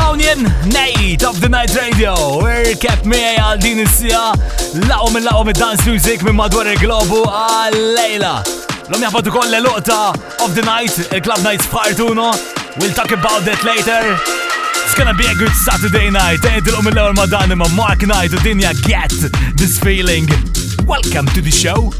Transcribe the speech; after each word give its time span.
Onion, 0.00 0.42
Nate 0.70 1.22
of 1.24 1.40
the 1.40 1.48
Night 1.48 1.74
Radio. 1.74 2.14
Irkep 2.46 3.04
miegħi 3.08 3.36
eh, 3.36 3.38
għal 3.42 3.58
din 3.62 3.80
is-sija 3.84 4.20
laqgħu 4.88 5.12
minn 5.16 5.26
laqgħu 5.26 5.44
mid-dance 5.48 5.86
music 5.90 6.24
minn 6.26 6.36
madwar 6.38 6.68
il-globu 6.72 7.22
għal-lejla. 7.30 8.32
Ah, 8.42 8.86
l-om 8.88 9.02
jabadu 9.06 9.32
koll 9.34 9.54
l 9.58 9.68
of 9.72 10.54
the 10.56 10.62
night, 10.62 10.98
il-club 11.12 11.42
nights 11.42 11.66
part 11.66 11.98
1. 11.98 12.16
We'll 12.78 12.94
talk 12.94 13.10
about 13.12 13.44
that 13.46 13.62
later. 13.64 14.02
It's 14.84 14.94
gonna 14.96 15.14
be 15.14 15.26
a 15.26 15.34
good 15.34 15.52
Saturday 15.66 16.10
night. 16.10 16.40
Ejt 16.44 16.68
l-om 16.74 16.88
l-ewel 16.94 17.14
madani 17.18 17.56
ma' 17.58 17.70
Mark 17.76 18.02
Knight 18.06 18.32
dinja 18.46 18.74
get 18.88 19.10
this 19.56 19.78
feeling. 19.80 20.26
Welcome 20.86 21.26
to 21.36 21.40
the 21.42 21.50
show. 21.54 21.92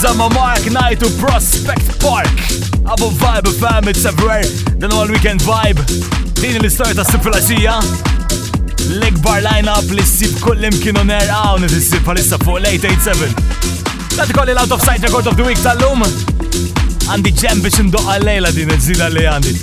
Zama 0.00 0.30
Mark 0.32 0.64
Night 0.72 0.98
to 1.00 1.10
Prospect 1.18 2.00
Park 2.00 2.24
Abu 2.88 3.12
Vibe 3.20 3.52
fam, 3.60 3.86
it's 3.86 4.06
a 4.06 4.12
rare 4.24 4.48
Dan 4.78 4.92
all 4.94 5.06
weekend 5.06 5.40
vibe 5.42 5.76
Din 6.40 6.56
li 6.62 6.66
istoria 6.68 6.94
ta' 6.94 7.04
sifilaxija 7.04 7.74
L-ekbar 8.96 9.42
line-up 9.44 9.90
li 9.92 10.00
s-sib 10.00 10.40
kullim 10.40 10.72
kienu 10.80 11.02
ah, 11.02 11.10
ner 11.12 11.28
għaw 11.36 11.60
Nid-sib 11.60 12.08
għalissa 12.08 12.40
fuq 12.46 12.62
l-887 12.62 13.28
Let's 14.16 14.32
kolli 14.32 14.56
l-out 14.56 14.72
of 14.72 14.80
sight 14.88 15.04
record 15.04 15.26
of 15.28 15.36
the 15.36 15.44
week 15.44 15.60
tal-lum 15.68 16.00
Għandi 16.08 17.36
ġem 17.36 17.60
biex 17.68 17.82
ndoqqa 17.90 18.16
l-lejla 18.22 18.54
din 18.56 18.72
il-zida 18.72 19.12
li 19.12 19.28
għandi 19.28 19.54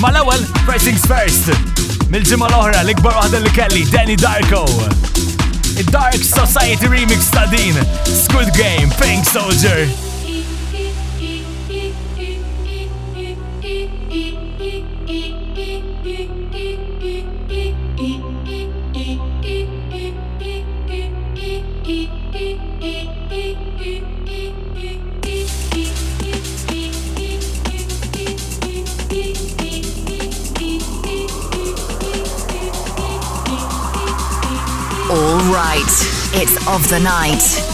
Ma 0.00 0.08
l-ewel, 0.16 0.40
first 0.64 0.88
things 0.88 1.04
first 1.04 1.52
Mil-ġimma 2.08 2.48
l 2.48 2.56
ohra 2.64 2.80
l-ikbar 2.88 3.20
waħda 3.20 3.44
li 3.44 3.52
kelli, 3.58 3.84
Danny 3.92 4.16
Darko. 4.20 4.64
Dark 5.90 6.14
Society 6.14 6.86
Remix 6.86 7.30
Tadin 7.30 7.72
Squid 8.06 8.52
Game 8.54 8.90
Pink 9.00 9.24
Soldier 9.24 9.86
It's 36.34 36.56
of 36.66 36.88
the 36.88 36.98
night. 36.98 37.71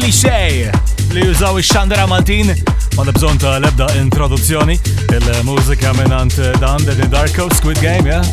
Cliché 0.00 0.70
li 1.12 1.20
jużaw 1.20 1.58
il 1.60 1.64
xandra 1.68 2.06
Maltin 2.08 2.46
ma 2.96 3.04
bżon 3.04 3.36
ta' 3.38 3.58
lebda 3.60 3.84
introduzzjoni 4.00 4.78
il-mużika 5.16 5.92
minant 5.98 6.36
dan 6.58 6.78
The 6.84 6.94
Darko 7.08 7.48
Squid 7.54 7.78
Game, 7.80 8.06
yeah? 8.08 8.24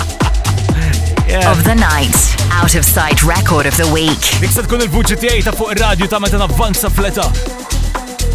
yeah? 1.32 1.50
Of 1.50 1.62
the 1.64 1.74
night, 1.74 2.14
out 2.60 2.74
of 2.74 2.84
sight 2.84 3.22
record 3.24 3.64
of 3.66 3.76
the 3.78 3.86
week. 3.88 4.28
Diksa 4.42 4.62
tkun 4.66 4.84
il-vuċi 4.84 5.16
tijaj 5.22 5.44
ta' 5.48 5.54
fuq 5.56 5.72
il-radio 5.72 6.06
ta' 6.12 6.20
metan 6.20 6.44
avvanza 6.44 6.90
fleta. 6.92 7.24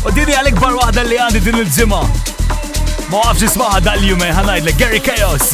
U 0.02 0.10
didi 0.16 0.34
għalik 0.34 0.58
bar 0.64 0.74
waħda 0.80 1.04
li 1.12 1.20
għandi 1.22 1.44
din 1.46 1.60
il-ġimgħa. 1.62 2.00
Ma 3.12 3.22
waqfx 3.28 3.52
ismaħa 3.52 3.84
dal-jum 3.86 4.26
jume 4.26 4.58
li 4.66 4.74
Gary 4.82 5.00
Chaos. 5.06 5.54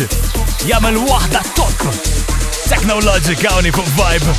Jagħmel 0.69 1.01
waħda 1.03 1.43
top. 1.59 1.91
Technologic 2.71 3.43
hawnhi 3.43 3.75
fuq 3.75 3.91
vibe. 3.99 4.37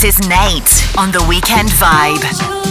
This 0.00 0.18
is 0.18 0.28
Nate 0.30 0.96
on 0.96 1.12
the 1.12 1.22
Weekend 1.28 1.68
Vibe. 1.68 2.69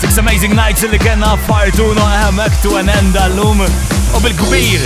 Six 0.00 0.18
amazing 0.18 0.54
nights 0.56 0.82
li 0.90 0.98
kena 0.98 1.36
fartuna 1.46 2.04
hemmek 2.24 2.50
to 2.62 2.76
an 2.76 2.88
end 2.88 3.14
lum 3.36 3.60
U 4.14 4.20
bil-kbir 4.20 4.80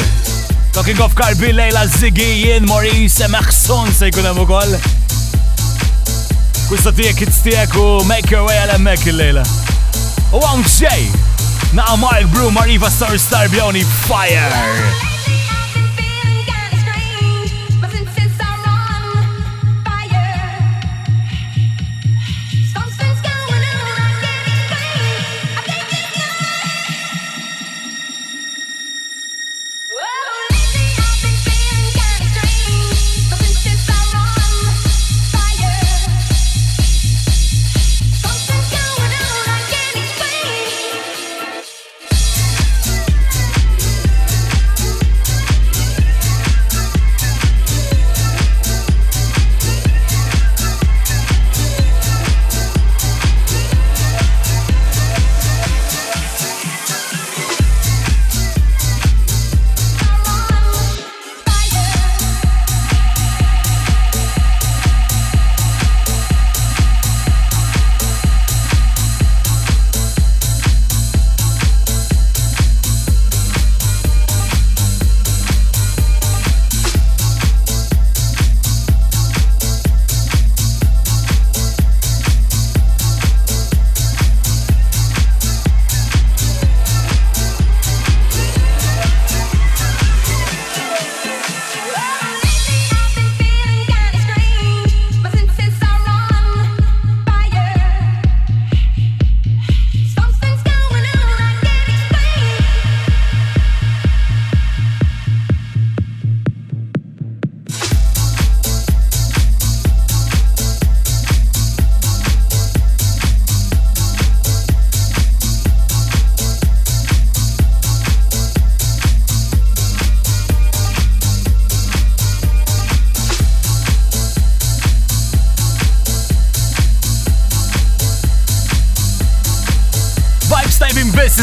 Talking 0.72 1.00
of 1.00 1.14
Karbi 1.14 1.52
Leila, 1.54 1.86
Ziggy 1.86 2.44
Ian, 2.44 2.66
Maurice 2.66 3.24
Emerson 3.24 3.88
se 3.94 4.10
jkun 4.10 4.28
emu 4.32 4.44
kol 4.48 4.76
Kusta 6.68 6.92
tiegħek 6.92 7.22
hits 7.24 7.40
tiegħek 7.46 7.78
u 7.78 7.86
make 8.10 8.32
your 8.34 8.44
way 8.48 8.58
għal 8.62 8.74
hemmhekk 8.76 9.10
il 9.14 9.20
leila 9.22 9.46
U 10.34 10.42
hawn 10.44 10.64
xejn 10.66 11.12
Na' 11.78 11.94
Mark 11.96 12.28
Brew 12.34 12.52
Mariva 12.52 12.88
Star 12.90 13.16
Star 13.18 13.48
Bjoni 13.52 13.82
Fire. 14.06 15.05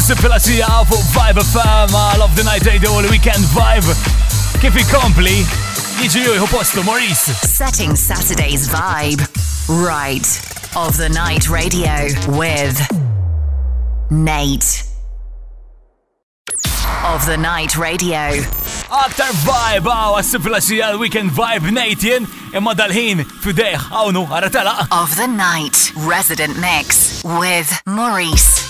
Vibe 0.06 1.40
FM. 1.40 2.36
the 2.36 2.44
night, 2.44 2.60
the 2.64 2.88
whole 2.88 3.10
weekend 3.10 3.44
vibe. 3.46 3.88
Dice 6.02 6.16
io 6.20 6.46
posto, 6.48 6.84
Maurice. 6.84 7.32
Setting 7.48 7.96
Saturday's 7.96 8.68
vibe. 8.68 9.22
Right. 9.70 10.26
Of 10.76 10.98
the 10.98 11.08
night 11.08 11.50
radio 11.50 12.08
with 12.38 12.80
Nate. 14.12 14.84
Of 17.06 17.26
the 17.26 17.38
night 17.38 17.78
radio. 17.78 18.42
Aktar 18.94 19.32
vibe 19.46 19.88
għaw 19.90 20.12
ah, 20.12 20.18
għas-sifilaxija 20.20 20.90
ah, 20.92 20.98
l-weekend 20.98 21.32
vibe 21.34 21.72
nejtjen 21.74 22.28
imma 22.54 22.76
to 22.76 22.84
dal 22.84 22.94
fideħ 22.94 23.88
għawnu 23.90 24.26
ah, 24.28 24.36
għaratela. 24.38 24.76
Of 24.92 25.16
the 25.16 25.28
night 25.28 25.92
resident 25.96 26.58
mix 26.60 27.24
with 27.24 27.72
Maurice. 27.88 28.63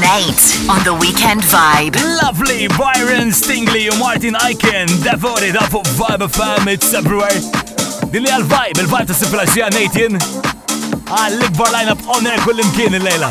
8 0.10 0.26
on 0.74 0.82
the 0.90 0.94
weekend 1.00 1.40
vibe. 1.54 1.94
Lovely 2.26 2.66
Byron 2.74 3.30
Stingley 3.30 3.92
and 3.94 4.00
Martin 4.00 4.34
Aiken 4.42 4.90
devoted 5.06 5.54
up 5.56 5.70
for 5.70 5.84
Vibe 6.02 6.26
FM 6.26 6.66
it's 6.66 6.90
everywhere. 6.98 7.38
Dilli 8.10 8.32
għal-vibe, 8.34 8.82
il-vibe 8.88 9.06
ta' 9.06 9.14
sifraġija 9.20 9.68
nejtjen. 9.70 10.18
Għal-likbar 11.14 11.70
ah, 11.70 11.76
line-up 11.78 12.02
on 12.10 12.26
air 12.26 12.42
kullimkien 12.42 12.98
il-lejla. 12.98 13.30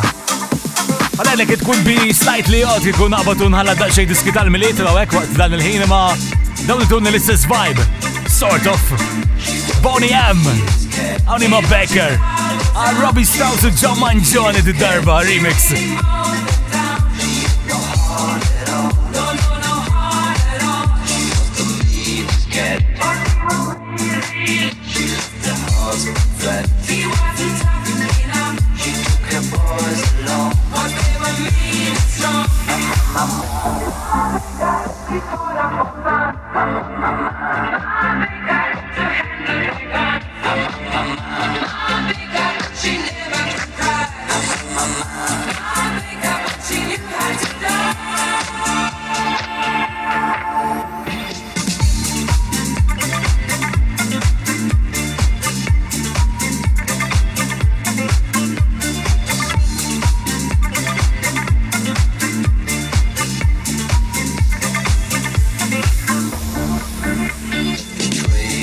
Għalajna 1.18 1.48
it 1.56 1.64
could 1.66 1.82
bi 1.88 1.98
slightly 2.14 2.62
odd 2.62 2.86
kif 2.86 2.94
kun 3.00 3.10
naqbatu 3.16 3.50
nħalla 3.50 3.74
daqsxej 3.82 4.06
diski 4.12 4.36
tal-miliet 4.38 4.78
u 4.84 4.94
hekk 5.00 5.34
dan 5.40 5.58
il-ħin 5.58 5.82
ma 5.90 6.04
dawn 6.68 6.86
itun 6.86 7.10
l-istess 7.10 7.48
vibe. 7.50 7.88
Sort 8.30 8.70
of. 8.70 8.86
Bony 9.82 10.14
M. 10.14 10.46
Anima 11.26 11.58
Becker. 11.66 12.14
Għal 12.70 12.94
ah, 12.94 13.02
Robbie 13.02 13.26
Strauss 13.26 13.66
u 13.66 13.74
John 13.74 13.98
Mangione 13.98 14.62
di 14.62 14.78
Derba 14.78 15.18
remix. 15.26 15.72
I 37.50 38.44
think 38.44 38.57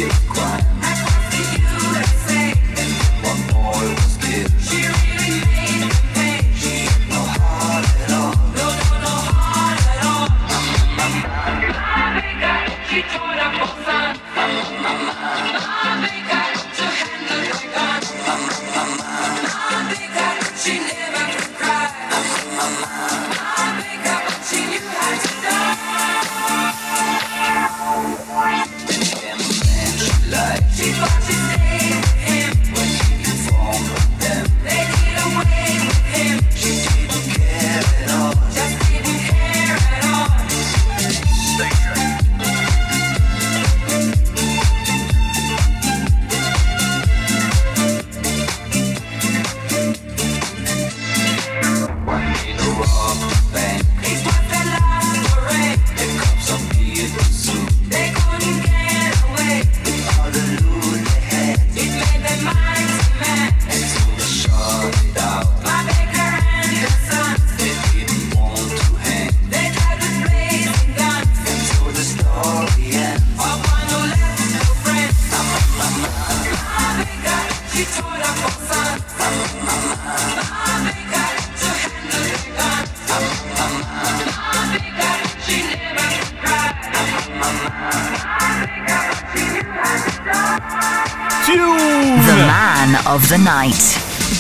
music 0.08 0.75
night. 93.46 93.80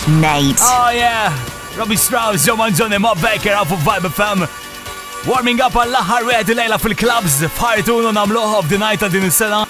Nate. 0.09 0.57
Oh, 0.61 0.89
yeah. 0.93 1.29
Robbie 1.77 1.95
Strauss, 1.95 2.43
Joe 2.45 2.55
Manzoni, 2.57 2.97
Mob 2.99 3.19
Baker, 3.21 3.51
għafu 3.61 3.77
Vibe 3.85 4.09
FM. 4.15 4.41
Warming 5.29 5.61
up 5.65 5.77
għall-laħar 5.77 6.25
wieħed 6.27 6.55
lejla 6.57 6.77
fil-clubs 6.81 7.37
f'ħartunu 7.47 8.11
namluħ 8.17 8.55
of 8.59 8.67
the 8.71 8.79
night 8.81 9.01
ta' 9.05 9.09
din 9.13 9.27
is-sena. 9.29 9.61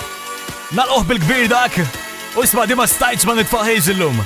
Nalqoħ 0.79 1.05
bil-kbir 1.11 1.49
dak 1.51 1.75
u 1.81 2.43
isma 2.47 2.63
di 2.67 2.75
ma 2.79 2.87
stajċ 2.87 3.27
ma 3.29 3.35
nitfaħħiġ 3.41 3.91
illum. 3.97 4.23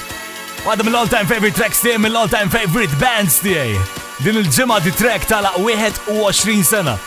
Għadha 0.63 0.85
mill-all-time 0.87 1.29
favorite 1.31 1.57
tracks 1.59 1.81
tiegħi 1.87 2.01
mill-all-time 2.05 2.53
favorite 2.53 2.99
bands 3.01 3.41
tiegħi. 3.41 3.85
Din 4.25 4.41
il-ġimgħa 4.43 4.81
di 4.87 4.97
track 5.01 5.29
tal-21 5.33 6.65
sena. 6.75 6.97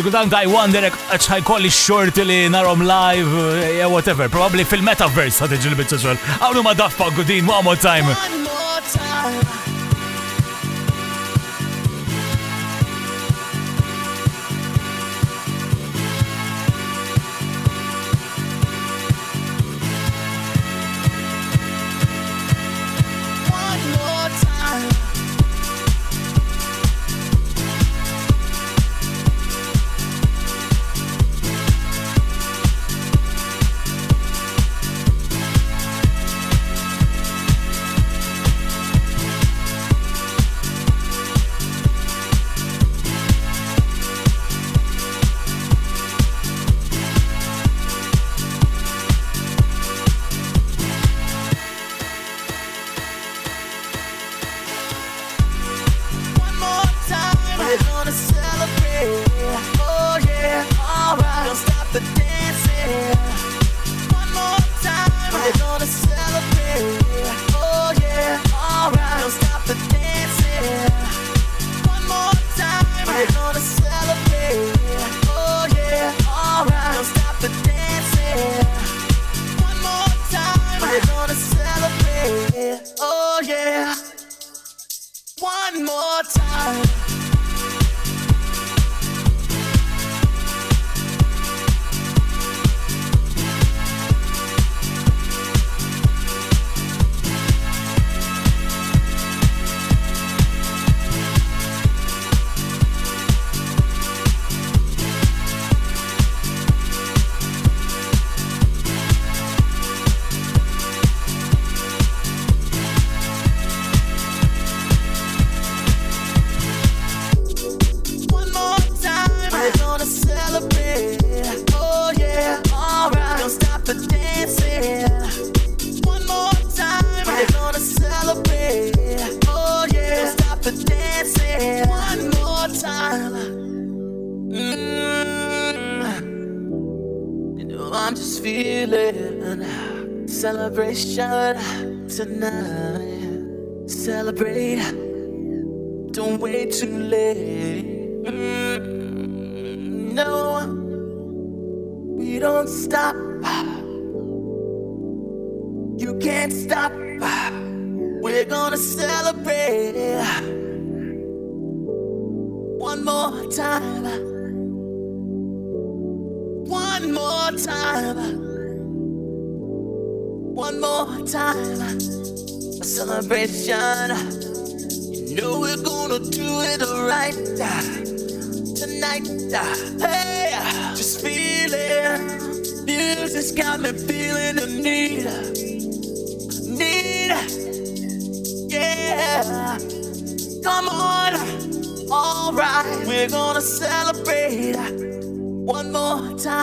Sigudan 0.00 0.30
I 0.32 0.46
wonder 0.48 0.86
għax 0.88 1.26
ħajkolli 1.28 1.68
xorti 1.70 2.24
li 2.24 2.36
narom 2.54 2.86
live, 2.88 3.28
yeah, 3.74 3.84
whatever, 3.92 4.30
probably 4.32 4.64
fil-metaverse 4.64 5.44
ħat 5.44 5.58
iġil 5.60 5.76
bit 5.76 5.92
Għawnu 5.92 6.62
ma 6.64 6.72
dafpa 6.72 7.10
gudin, 7.18 7.44
one 7.52 7.62
more 7.68 7.76
time. 7.76 8.08
One 8.08 8.44
more 8.48 8.80
time. 8.94 9.68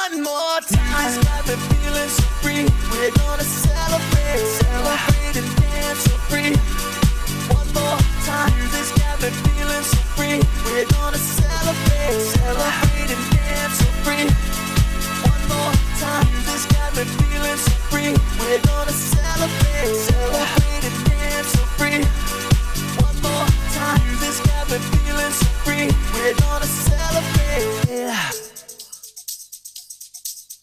one 0.00 0.22
more 0.22 0.58
time. 0.72 1.12
Got 1.24 1.44
me 1.48 1.56
feeling 1.76 2.10
so 2.18 2.24
free. 2.40 2.64
We're 2.90 3.14
gonna 3.22 3.44
celebrate, 3.44 4.44
celebrate 4.64 5.34
and 5.40 5.48
dance 5.60 6.00
so 6.08 6.14
free. 6.30 6.52
One 7.58 7.68
more 7.76 7.98
time. 8.28 8.48
Music's 8.56 8.92
got 8.96 9.16
me 9.22 9.28
feeling 9.44 9.84
so 9.92 9.98
free. 10.16 10.38
We're 10.64 10.88
gonna 10.96 11.18
celebrate, 11.20 12.18
celebrate 12.32 13.08
and 13.14 13.24
dance 13.34 13.74
so 13.80 13.86
free. 14.04 14.26
One 15.30 15.42
more 15.52 15.74
time. 16.02 16.26
Music's 16.32 16.66
got 16.76 16.90
me 16.96 17.04
feeling 17.20 17.58
so 17.66 17.72
free. 17.92 18.12
We're 18.40 18.62
gonna 18.72 18.96
celebrate, 19.02 19.92
celebrate 20.08 20.82
and 20.88 20.98
dance 21.12 21.48
so 21.56 21.62
free. 21.76 22.00
One 23.06 23.16
more 23.26 23.46
time. 23.76 24.00
Music's 24.08 24.40
got 24.48 24.64
me 24.72 24.78
feeling 24.96 25.32
so 25.40 25.46
free. 25.66 25.86
We're 26.14 26.36
gonna 26.46 26.70
celebrate. 26.88 27.90
Yeah. 27.92 28.59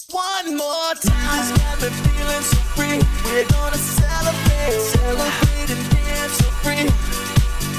One 0.10 0.56
more 0.56 0.94
time, 1.04 1.56
got 1.58 1.82
me 1.84 1.90
feeling 1.92 2.40
so 2.42 2.56
free. 2.80 3.02
We're 3.28 3.44
gonna 3.50 3.76
celebrate, 3.76 4.80
celebrate 4.80 5.70
and 5.70 5.90
dance 5.92 6.32
so 6.32 6.46
free. 6.64 6.88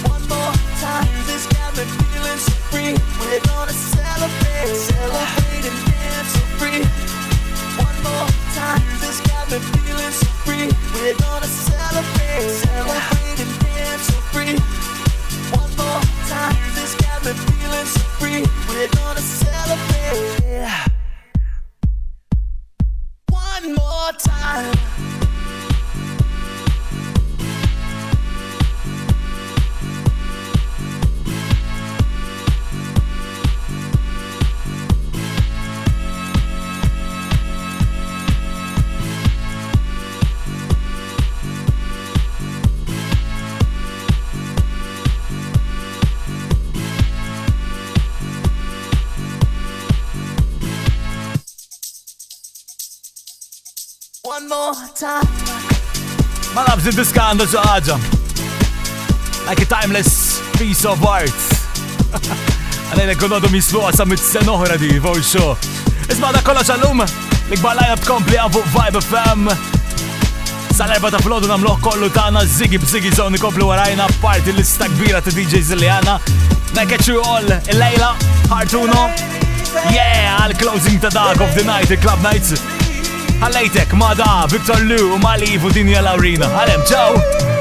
One 0.04 0.20
more 0.28 0.52
time, 0.76 1.08
this 1.24 1.46
got 1.46 1.72
me 1.74 1.84
feeling 1.88 2.36
so 2.44 2.52
free. 2.68 2.92
We're 3.16 3.40
gonna 3.40 3.72
celebrate, 3.72 4.76
celebrate 4.76 5.64
and 5.72 5.78
dance 5.88 6.28
so 6.28 6.44
free. 6.60 6.84
One 7.80 7.98
more 8.04 8.28
time, 8.52 8.84
this 9.00 9.20
got 9.26 9.48
me 9.50 9.58
feeling 9.64 10.12
so 10.12 10.26
free. 10.44 10.68
We're 11.00 11.16
gonna 11.16 11.46
celebrate, 11.46 12.50
celebrate 12.60 13.40
and 13.40 13.60
dance 13.64 14.02
so 14.04 14.14
free. 14.36 14.77
Labs 56.78 56.86
in 56.86 56.96
the 56.96 57.04
Scandal 57.04 57.46
so 57.48 57.58
ħaġa. 57.62 57.94
Like 59.46 59.62
a 59.62 59.66
timeless 59.66 60.38
piece 60.58 60.84
of 60.86 61.02
art. 61.06 61.40
Għalajna 62.94 63.14
kollodu 63.18 63.48
mislu 63.52 63.80
as 63.88 63.98
mit-sen 64.06 64.46
oħra 64.52 64.76
di, 64.80 64.98
for 65.02 65.18
sure. 65.26 65.56
Isma 66.10 66.30
da 66.32 66.38
kollox 66.46 66.70
għallum, 66.72 67.02
l-ikbar 67.48 67.78
lajna 67.80 67.96
tkompli 68.04 68.38
għan 68.38 68.70
Vibe 68.76 69.02
FM. 69.02 69.50
Sal-erba 70.78 71.10
ta' 71.16 71.22
flodu 71.24 71.50
namluħ 71.50 71.80
kollu 71.82 72.10
ziggy 72.12 72.46
zigi 72.56 72.78
b'zigi 72.78 73.14
zon 73.16 73.34
ikomplu 73.34 73.68
warajna 73.72 74.06
parti 74.22 74.52
lista 74.52 74.86
kbira 74.86 75.20
ta' 75.20 75.30
Zilliana. 75.34 76.18
li 76.18 76.78
għana. 76.78 77.04
you 77.08 77.20
all 77.22 77.50
il-lejla, 77.72 78.14
Hartuno. 78.50 79.10
Yeah, 79.90 80.36
għal-closing 80.46 81.00
ta' 81.00 81.10
Dark 81.10 81.40
of 81.40 81.54
the 81.56 81.64
Night, 81.64 81.90
il-Club 81.90 82.22
Nights. 82.22 82.77
Għalajtek, 83.42 83.92
Mada, 83.94 84.46
Victor 84.50 84.80
Lu, 84.82 85.18
Mali, 85.22 85.54
u 85.62 85.70
Dinja 85.70 86.02
Laurina. 86.02 86.50
Għalem, 86.62 86.84
ciao! 86.90 87.56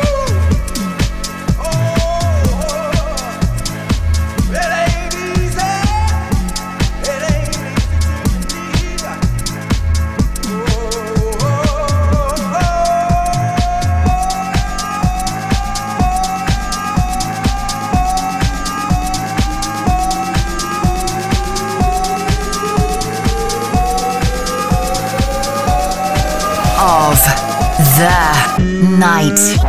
The 27.98 28.96
Night. 29.00 29.67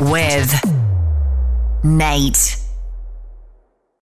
with 0.00 0.52
Nate. 1.82 2.53